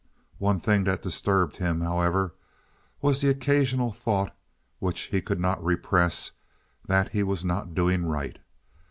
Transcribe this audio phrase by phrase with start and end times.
[0.39, 2.33] One thing that disturbed him, however,
[3.03, 4.35] was the occasional thought,
[4.79, 6.31] which he could not repress,
[6.87, 8.39] that he was not doing right.